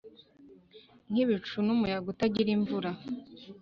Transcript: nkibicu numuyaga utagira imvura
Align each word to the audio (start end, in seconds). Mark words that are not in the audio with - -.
nkibicu 1.09 1.55
numuyaga 1.65 2.07
utagira 2.13 2.49
imvura 2.57 2.89